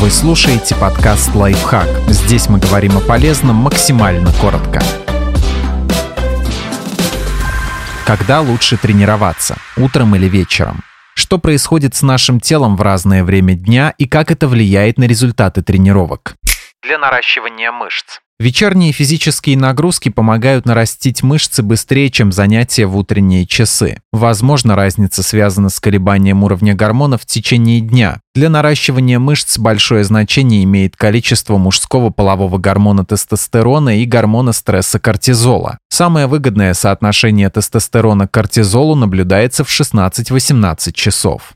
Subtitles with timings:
[0.00, 1.88] Вы слушаете подкаст «Лайфхак».
[2.06, 4.80] Здесь мы говорим о полезном максимально коротко.
[8.06, 9.56] Когда лучше тренироваться?
[9.76, 10.84] Утром или вечером?
[11.14, 15.62] Что происходит с нашим телом в разное время дня и как это влияет на результаты
[15.62, 16.36] тренировок?
[16.80, 18.20] Для наращивания мышц.
[18.40, 24.00] Вечерние физические нагрузки помогают нарастить мышцы быстрее, чем занятия в утренние часы.
[24.12, 28.20] Возможно, разница связана с колебанием уровня гормонов в течение дня.
[28.36, 35.78] Для наращивания мышц большое значение имеет количество мужского полового гормона тестостерона и гормона стресса кортизола.
[35.88, 41.54] Самое выгодное соотношение тестостерона к кортизолу наблюдается в 16-18 часов.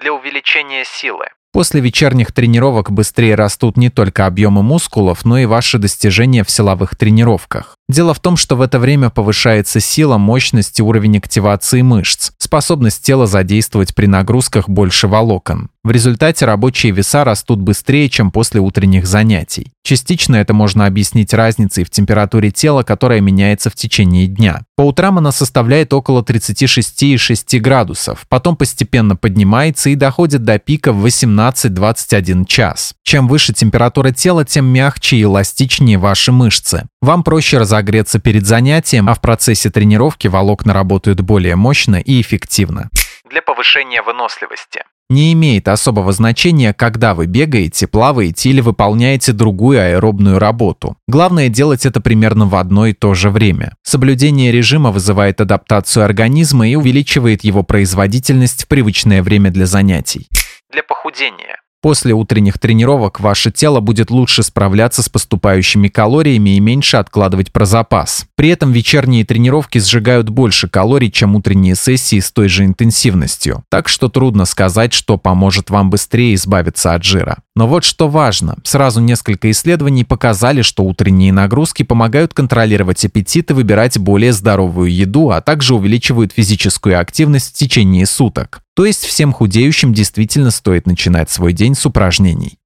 [0.00, 1.26] Для увеличения силы.
[1.52, 6.96] После вечерних тренировок быстрее растут не только объемы мускулов, но и ваши достижения в силовых
[6.96, 7.76] тренировках.
[7.92, 13.04] Дело в том, что в это время повышается сила, мощность и уровень активации мышц, способность
[13.04, 15.68] тела задействовать при нагрузках больше волокон.
[15.84, 19.72] В результате рабочие веса растут быстрее, чем после утренних занятий.
[19.82, 24.62] Частично это можно объяснить разницей в температуре тела, которая меняется в течение дня.
[24.76, 31.04] По утрам она составляет около 36,6 градусов, потом постепенно поднимается и доходит до пика в
[31.04, 32.94] 18-21 час.
[33.02, 36.84] Чем выше температура тела, тем мягче и эластичнее ваши мышцы.
[37.00, 42.90] Вам проще разогреться перед занятием, а в процессе тренировки волокна работают более мощно и эффективно.
[43.28, 44.82] Для повышения выносливости.
[45.10, 50.96] Не имеет особого значения, когда вы бегаете, плаваете или выполняете другую аэробную работу.
[51.08, 53.74] Главное делать это примерно в одно и то же время.
[53.82, 60.28] Соблюдение режима вызывает адаптацию организма и увеличивает его производительность в привычное время для занятий.
[60.70, 61.58] Для похудения.
[61.82, 67.66] После утренних тренировок ваше тело будет лучше справляться с поступающими калориями и меньше откладывать про
[67.66, 68.26] запас.
[68.36, 73.64] При этом вечерние тренировки сжигают больше калорий, чем утренние сессии с той же интенсивностью.
[73.68, 77.38] Так что трудно сказать, что поможет вам быстрее избавиться от жира.
[77.54, 78.56] Но вот что важно.
[78.64, 85.30] Сразу несколько исследований показали, что утренние нагрузки помогают контролировать аппетит и выбирать более здоровую еду,
[85.30, 88.62] а также увеличивают физическую активность в течение суток.
[88.74, 92.58] То есть всем худеющим действительно стоит начинать свой день с упражнений.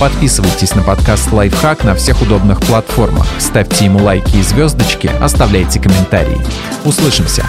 [0.00, 6.38] Подписывайтесь на подкаст «Лайфхак» на всех удобных платформах, ставьте ему лайки и звездочки, оставляйте комментарии.
[6.86, 7.44] Услышимся!